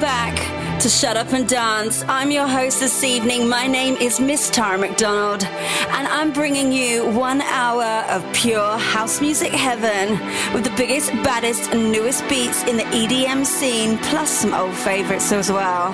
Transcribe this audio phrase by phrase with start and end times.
[0.00, 2.04] Back to Shut Up and Dance.
[2.06, 3.48] I'm your host this evening.
[3.48, 9.20] My name is Miss Tara McDonald, and I'm bringing you one hour of pure house
[9.20, 10.12] music heaven
[10.54, 15.32] with the biggest, baddest, and newest beats in the EDM scene, plus some old favorites
[15.32, 15.92] as well.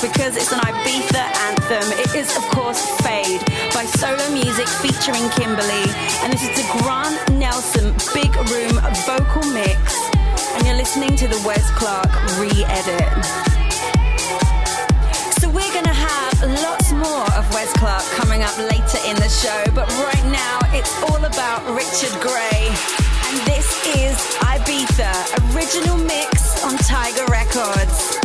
[0.00, 1.92] Because it's an Ibiza anthem.
[2.00, 3.40] It is, of course, Fade
[3.76, 5.92] by Solu Music featuring Kimblee.
[6.24, 9.92] And this is the Grant Nelson Big Room vocal mix.
[10.56, 12.08] And you're listening to the Wes Clark
[12.40, 13.12] re edit.
[15.36, 19.28] So we're going to have lots more of Wes Clark coming up later in the
[19.28, 19.64] show.
[19.74, 22.72] But right now, it's all about Richard Grey.
[23.28, 24.16] And this is
[24.48, 25.12] Ibiza,
[25.54, 28.19] original mix on Tiger Records.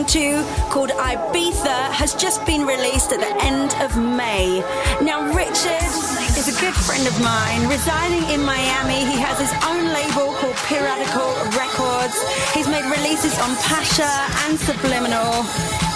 [0.00, 4.64] Listening to, called Ibiza, has just been released at the end of May.
[5.02, 5.92] Now, Richard
[6.40, 9.04] is a good friend of mine, residing in Miami.
[9.04, 12.16] He has his own label called Piratical Records.
[12.54, 14.08] He's made releases on Pacha
[14.48, 15.44] and Subliminal,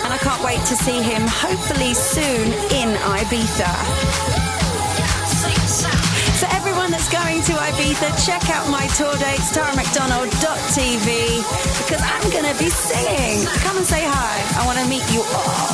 [0.05, 4.54] and I can't wait to see him hopefully soon in Ibiza
[7.05, 11.39] that's going to Ibiza, check out my tour dates, taramcdonald.tv,
[11.79, 13.47] because I'm going to be singing.
[13.61, 14.61] Come and say hi.
[14.61, 15.74] I want to meet you all.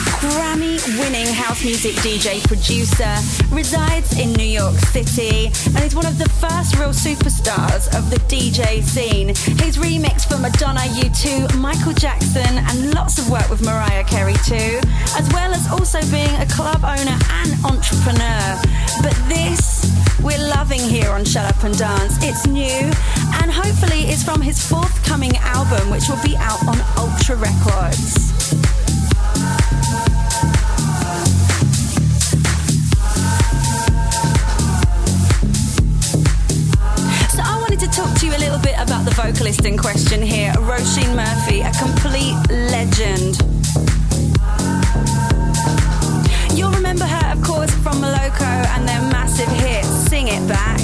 [0.21, 3.09] Grammy winning house music DJ producer,
[3.49, 8.17] resides in New York City, and is one of the first real superstars of the
[8.29, 9.29] DJ scene.
[9.57, 14.79] He's remixed for Madonna, U2, Michael Jackson, and lots of work with Mariah Carey too,
[15.17, 18.61] as well as also being a club owner and entrepreneur.
[19.01, 19.89] But this
[20.21, 22.17] we're loving here on Shut Up and Dance.
[22.21, 22.93] It's new
[23.41, 28.80] and hopefully it's from his forthcoming album, which will be out on Ultra Records.
[39.23, 43.37] vocalist in question here, Roisin Murphy, a complete legend.
[46.57, 50.81] You'll remember her, of course, from Moloko and their massive hit, Sing It Back.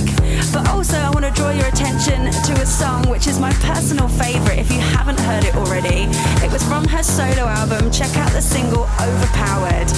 [0.53, 4.07] But also, I want to draw your attention to a song which is my personal
[4.07, 6.05] favourite if you haven't heard it already.
[6.45, 7.91] It was from her solo album.
[7.91, 9.89] Check out the single Overpowered.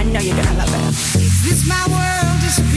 [0.00, 1.20] I know you're going to love it.
[1.20, 2.40] Is this my world?
[2.48, 2.71] Is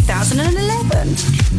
[0.00, 1.56] 2011.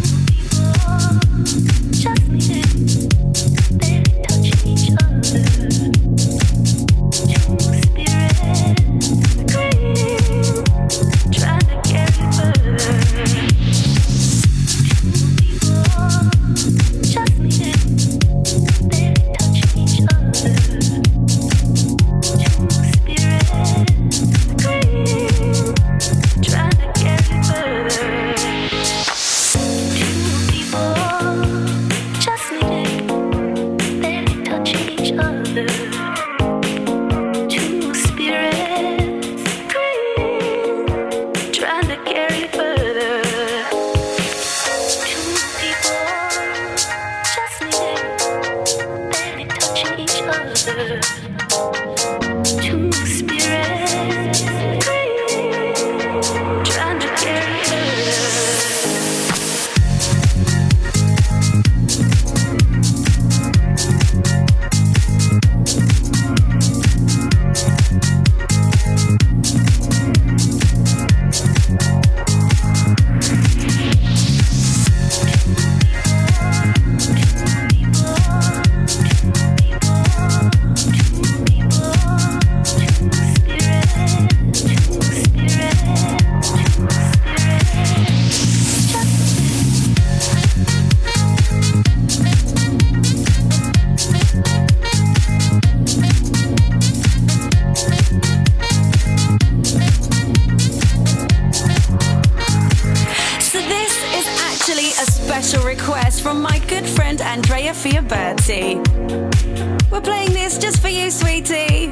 [111.18, 111.90] Sweetie.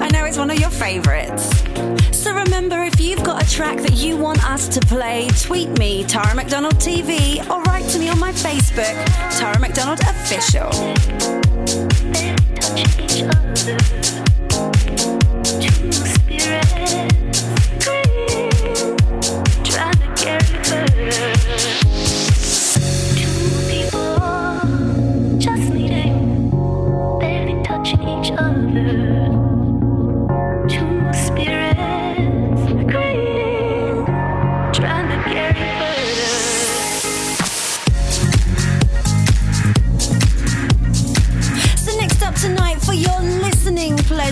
[0.00, 1.44] I know it's one of your favourites.
[2.16, 6.04] So remember, if you've got a track that you want us to play, tweet me,
[6.04, 8.96] Tara McDonald TV, or write to me on my Facebook,
[9.38, 10.70] Tara McDonald Official.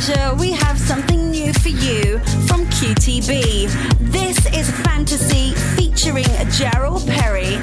[0.02, 2.18] Pleasure, we have something new for you
[2.48, 3.70] from QTB.
[4.10, 7.58] This is Fantasy featuring Gerald Perry.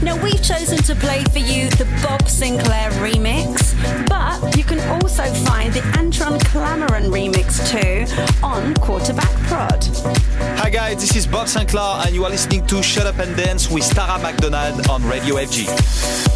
[0.00, 3.74] Now, we've chosen to play for you the Bob Sinclar remix,
[4.08, 8.06] but you can also find the Antoine Clamaran remix too
[8.44, 9.84] on Quarterback Prod.
[10.58, 13.68] Hi, guys, this is Bob Sinclar, and you are listening to Shut Up and Dance
[13.68, 16.33] with Tara McDonald on Radio FG.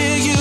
[0.00, 0.39] hear you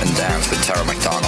[0.00, 1.25] and dance with Tara McDonald.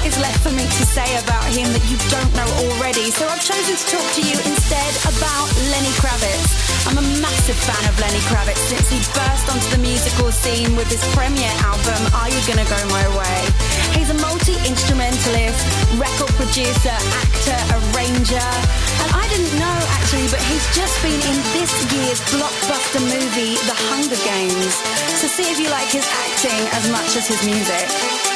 [0.00, 3.12] what is left for me to say about him that you don't know already?
[3.12, 6.88] So I've chosen to talk to you instead about Lenny Kravitz.
[6.88, 10.88] I'm a massive fan of Lenny Kravitz since he burst onto the musical scene with
[10.88, 13.40] his premiere album, Are You Gonna Go My Way?
[13.92, 15.60] He's a multi-instrumentalist,
[16.00, 18.48] record producer, actor, arranger.
[19.04, 23.76] And I didn't know actually, but he's just been in this year's blockbuster movie, The
[23.92, 24.80] Hunger Games.
[25.20, 28.29] So see if you like his acting as much as his music.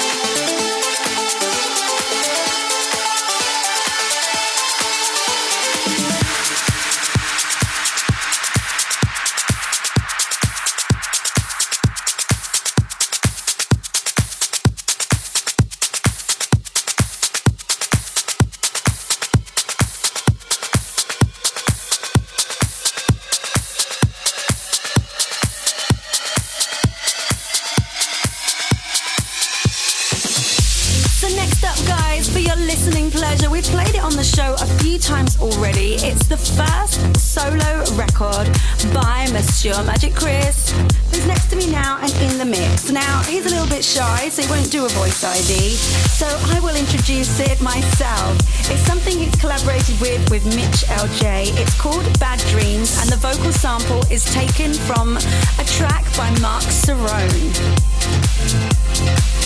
[36.06, 38.52] It's the first solo record
[38.92, 40.70] by Monsieur Magic Chris,
[41.08, 42.90] who's next to me now and in the mix.
[42.90, 45.70] Now, he's a little bit shy, so he won't do a voice ID,
[46.12, 48.36] so I will introduce it myself.
[48.68, 51.56] It's something he's collaborated with with Mitch LJ.
[51.56, 56.64] It's called Bad Dreams, and the vocal sample is taken from a track by Marc
[56.68, 57.48] Cerrone.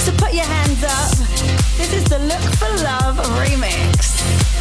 [0.03, 1.15] So put your hands up.
[1.79, 4.58] This is the Look for Love remix.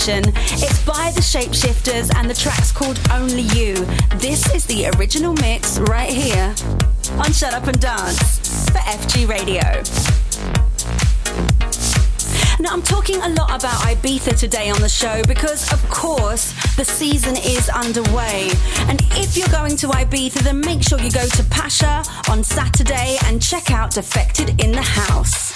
[0.00, 0.32] Compilation.
[0.36, 3.74] It's by the Shapeshifters and the track's called Only You.
[4.16, 6.54] This is the original mix right here
[7.18, 9.60] on Shut Up and Dance for FG Radio.
[12.60, 16.84] Now, I'm talking a lot about Ibiza today on the show because, of course, the
[16.84, 18.50] season is underway.
[18.88, 23.16] And if you're going to Ibiza, then make sure you go to Pacha on Saturday
[23.24, 25.49] and check out Defected in the House.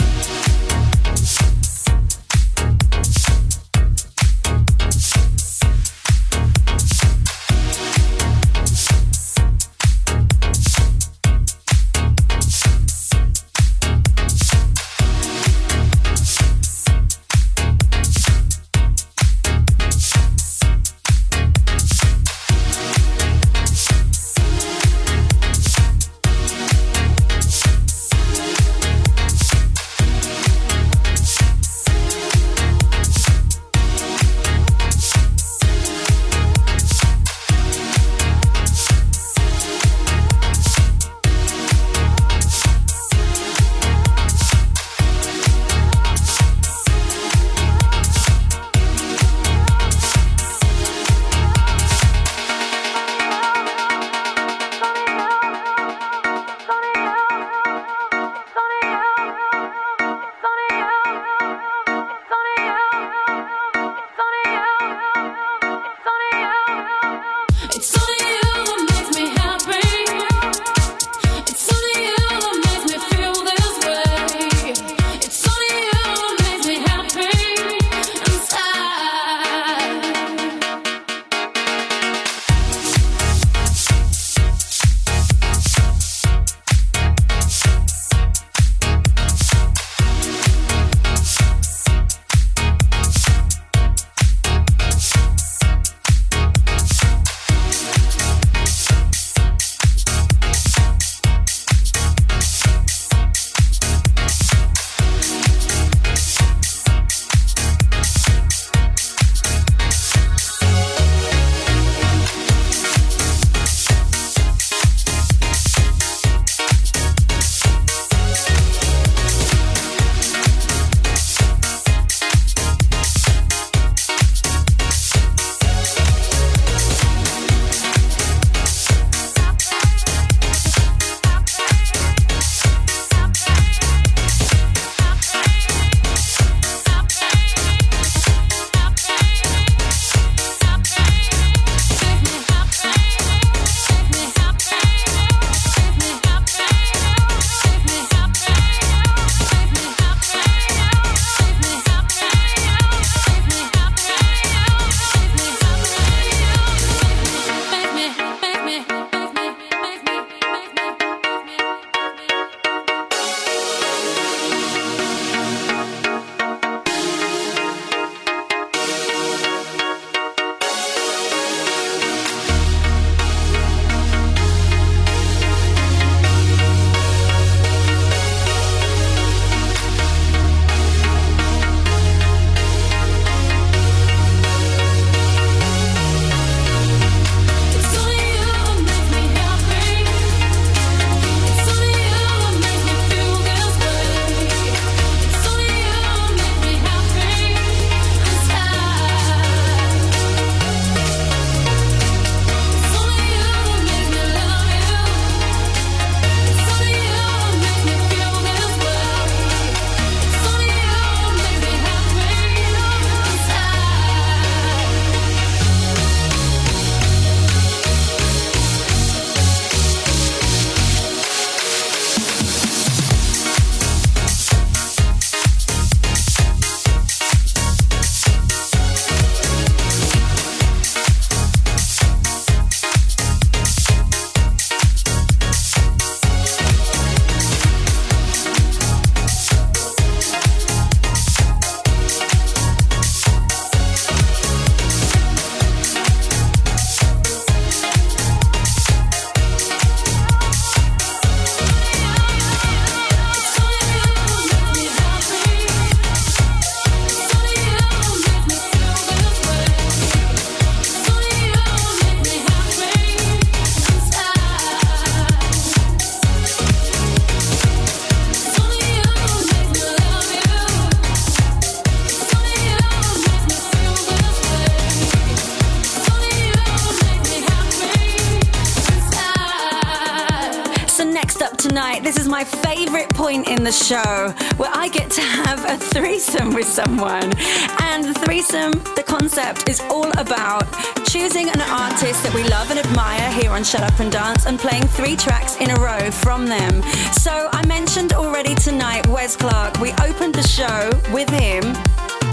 [283.65, 287.33] The show where I get to have a threesome with someone.
[287.81, 290.67] And the threesome, the concept is all about
[291.07, 294.59] choosing an artist that we love and admire here on Shut Up and Dance and
[294.59, 296.83] playing three tracks in a row from them.
[297.13, 299.81] So I mentioned already tonight Wes Clark.
[299.81, 301.65] We opened the show with him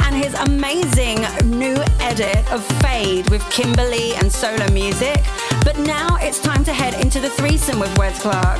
[0.03, 5.23] and his amazing new edit of Fade with Kimblee and Solu Music.
[5.63, 8.59] But now it's time to head into the threesome with Wes Clark.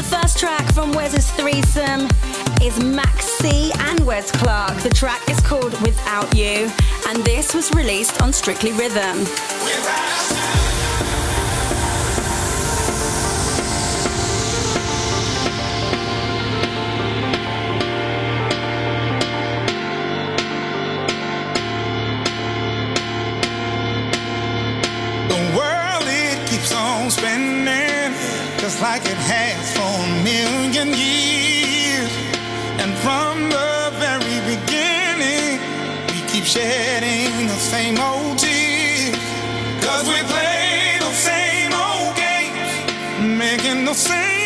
[0.00, 2.08] The first track from Wes's threesome
[2.62, 4.78] is Max C and Wes Clark.
[4.78, 6.70] The track is called Without You,
[7.06, 9.26] and this was released on Strictly Rhythm.
[27.10, 28.14] spinning
[28.60, 29.69] just like it has
[30.30, 32.12] million years.
[32.82, 33.72] And from the
[34.04, 35.58] very beginning,
[36.10, 39.16] we keep shedding the same old tears.
[39.86, 44.39] Cause we play the same old games, making the same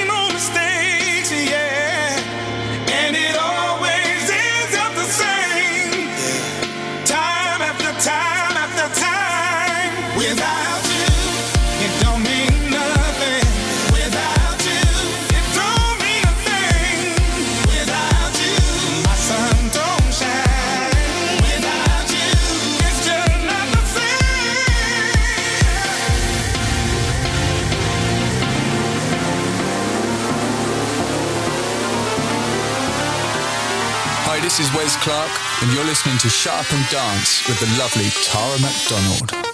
[34.96, 35.30] Clark,
[35.62, 39.53] and you're listening to Shut Up and Dance with the lovely Tara McDonald.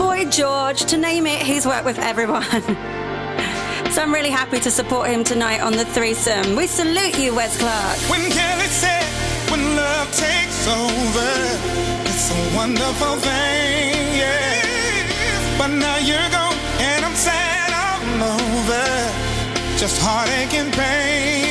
[0.00, 2.42] Boy George, to name it, he's worked with everyone.
[3.92, 6.56] so I'm really happy to support him tonight on the threesome.
[6.56, 7.98] We salute you, Wes Clark.
[8.08, 9.04] When Kelly said,
[9.50, 11.32] when love takes over,
[12.08, 15.58] it's a wonderful thing, yeah.
[15.58, 19.76] But now you're gone, and I'm sad all over.
[19.76, 21.49] Just heartache and pain.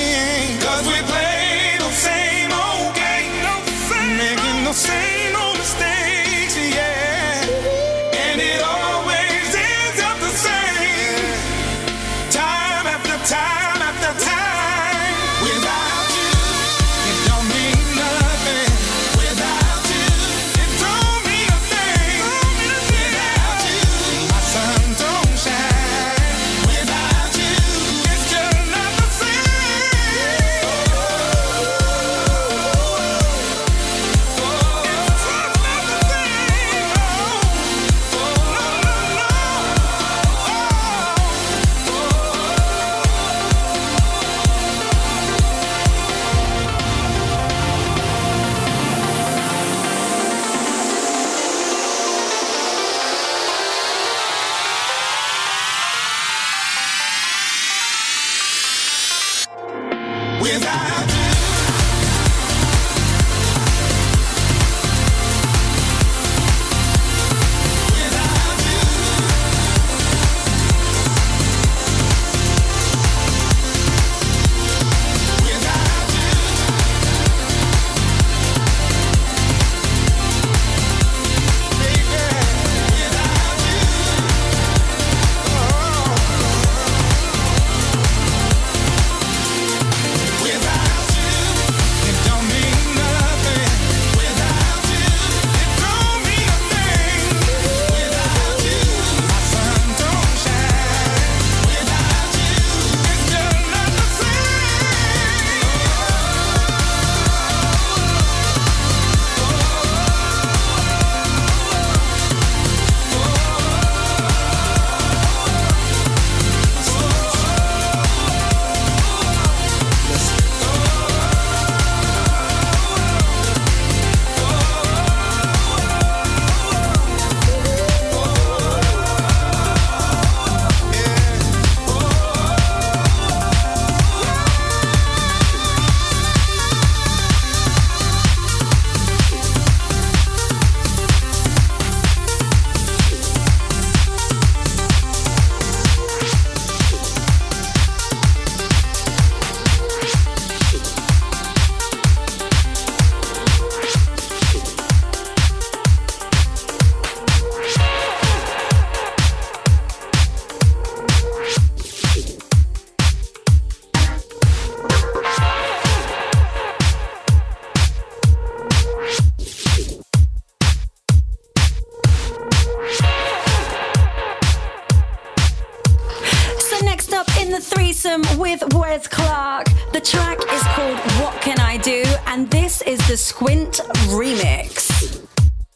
[178.89, 179.67] Wes Clark.
[179.93, 182.03] The track is called What Can I Do?
[182.25, 184.89] And this is the Squint remix.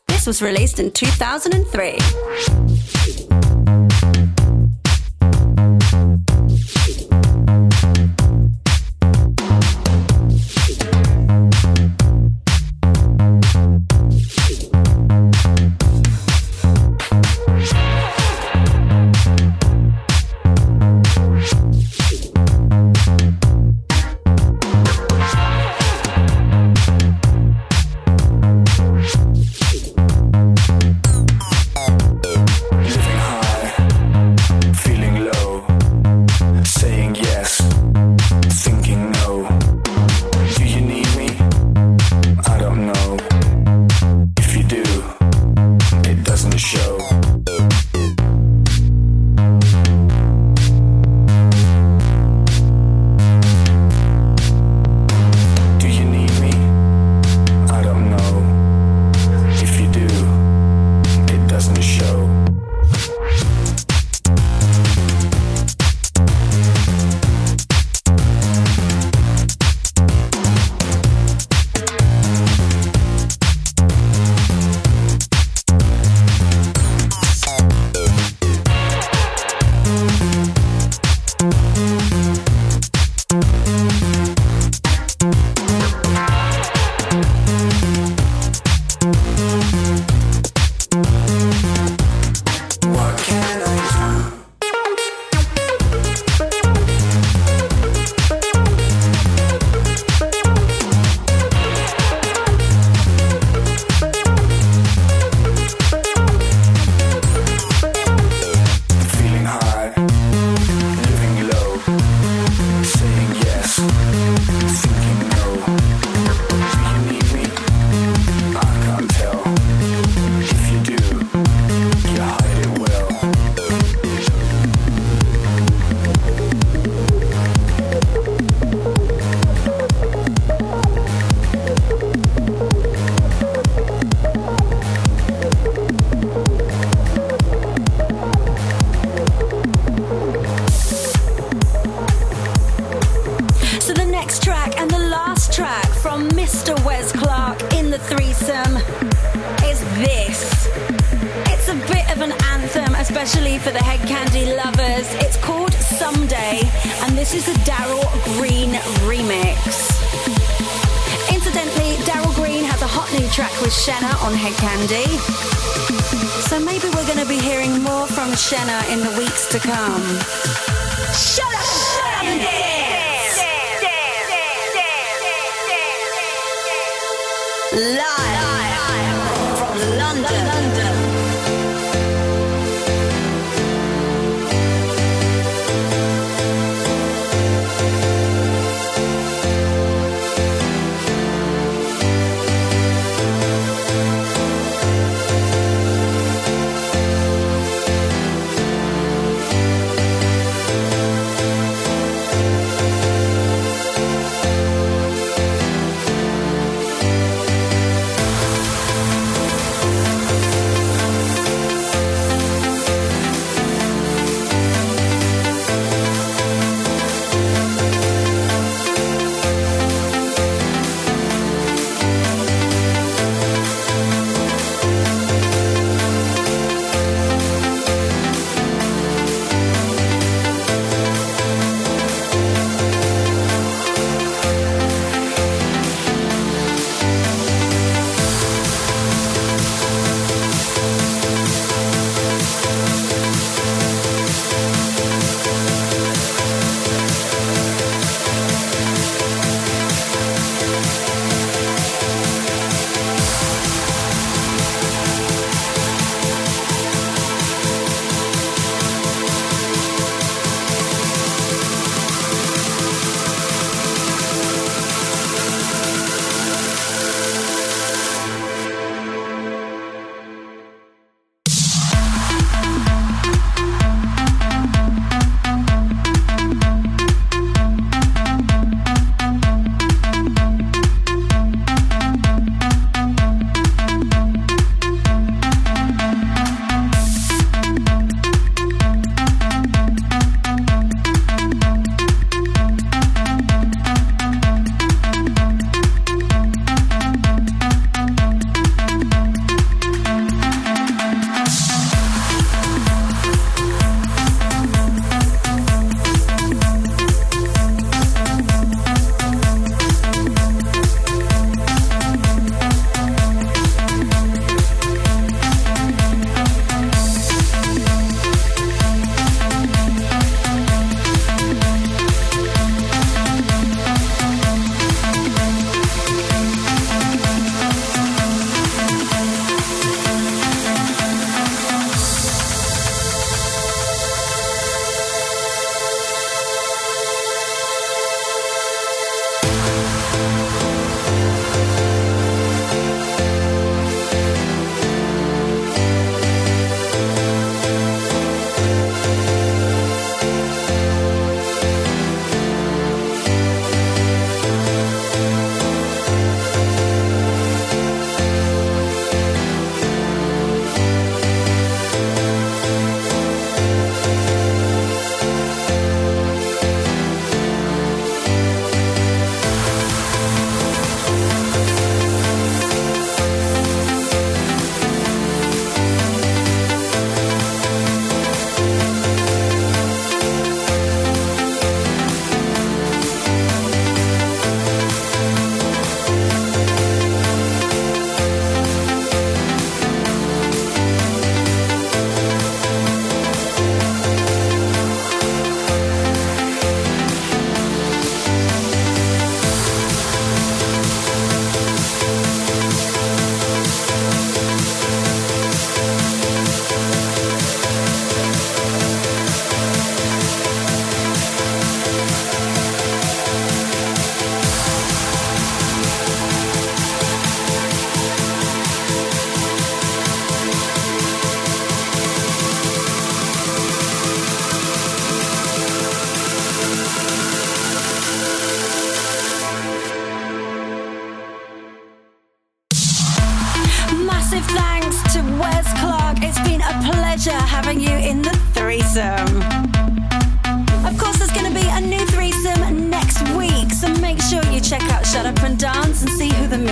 [0.07, 2.92] This was released in 2003.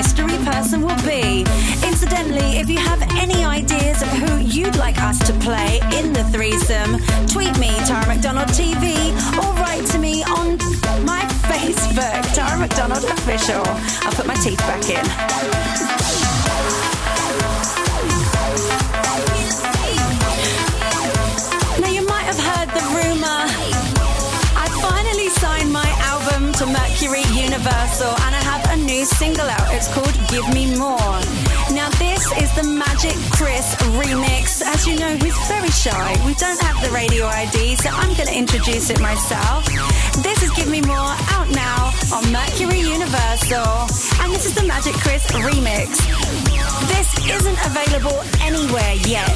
[0.01, 1.45] Mystery person will be.
[1.85, 6.23] Incidentally, if you have any ideas of who you'd like us to play in the
[6.33, 6.97] threesome,
[7.27, 8.83] tweet me, Tara McDonald TV,
[9.37, 10.57] or write to me on
[11.05, 11.21] my
[11.51, 13.61] Facebook, Tara McDonald Official.
[14.01, 15.05] I'll put my teeth back in.
[21.79, 23.41] Now, you might have heard the rumor.
[24.63, 28.40] I finally signed my album to Mercury Universal and I
[29.01, 29.73] new single out.
[29.73, 31.17] It's called Give Me More.
[31.73, 34.61] Now, this is the Magic Chris remix.
[34.61, 36.09] As you know, he's very shy.
[36.25, 39.65] We don't have the radio ID, so I'm going to introduce it myself.
[40.21, 43.89] This is Give Me More out now on Mercury Universal.
[44.21, 45.97] And this is the Magic Chris remix.
[46.93, 49.33] This isn't available anywhere yet.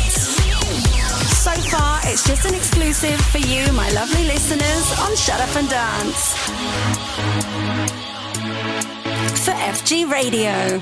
[1.41, 5.69] So far, it's just an exclusive for you, my lovely listeners, on Shut Up and
[5.69, 6.35] Dance.
[9.65, 10.79] FG Radio.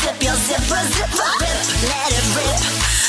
[0.00, 1.99] Zip your zipper, zipper, rip,
[2.36, 2.99] rip.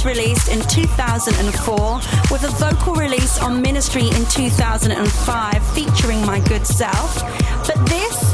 [0.00, 1.94] First released in 2004
[2.30, 7.22] with a vocal release on Ministry in 2005 featuring my good self.
[7.66, 8.32] But this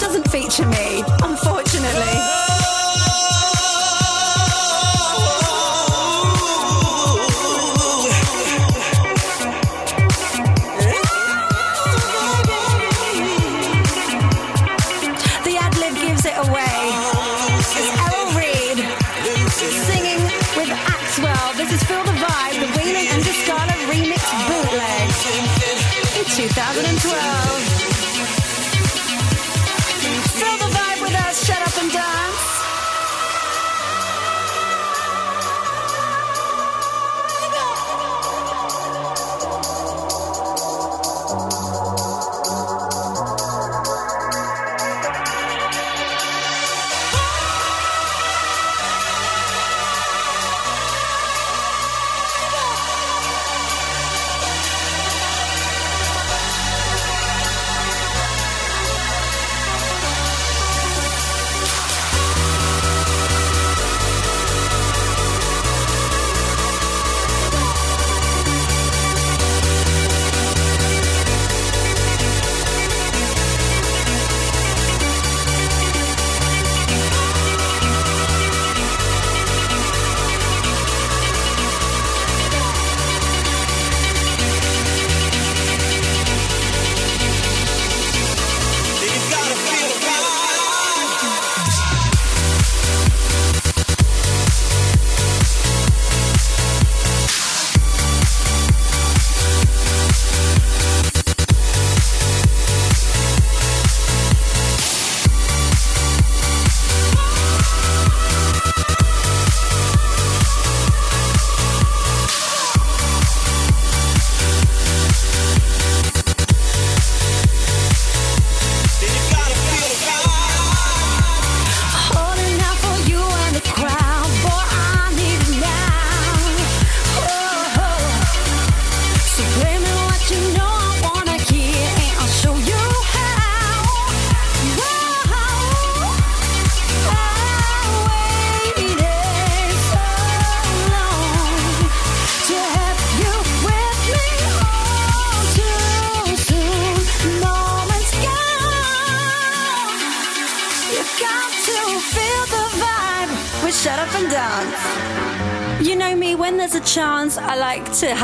[0.00, 2.37] doesn't feature me, unfortunately.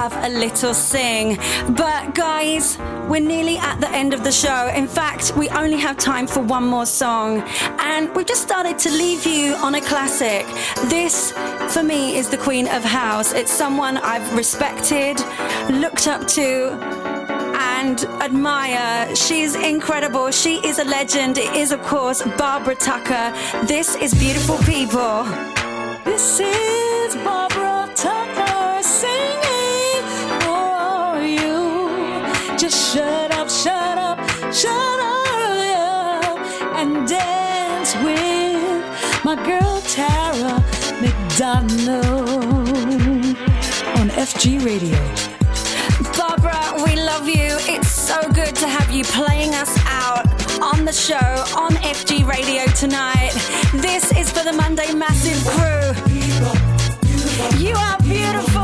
[0.08, 1.38] Have a little sing.
[1.82, 2.76] But guys,
[3.08, 4.70] we're nearly at the end of the show.
[4.74, 7.42] In fact, we only have time for one more song.
[7.78, 10.44] And we've just started to leave you on a classic.
[10.90, 11.32] This,
[11.72, 13.32] for me, is the Queen of House.
[13.32, 15.16] It's someone I've respected,
[15.70, 16.48] looked up to,
[17.76, 19.16] and admire.
[19.16, 20.30] She's incredible.
[20.30, 21.38] She is a legend.
[21.38, 23.26] It is, of course, Barbara Tucker.
[23.66, 25.24] This is Beautiful People.
[26.04, 26.63] This is
[39.36, 40.62] my girl Tara
[41.00, 42.68] McDonald
[43.98, 44.98] on FG Radio.
[46.16, 47.56] Barbara, we love you.
[47.72, 50.26] It's so good to have you playing us out
[50.62, 51.16] on the show
[51.56, 53.32] on FG Radio tonight.
[53.74, 55.94] This is for the Monday Massive crew.
[57.58, 58.63] You are beautiful.